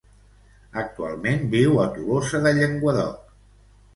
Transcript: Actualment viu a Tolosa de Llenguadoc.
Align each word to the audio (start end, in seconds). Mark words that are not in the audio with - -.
Actualment 0.83 1.43
viu 1.51 1.77
a 1.83 1.85
Tolosa 1.97 2.43
de 2.47 2.53
Llenguadoc. 2.61 3.37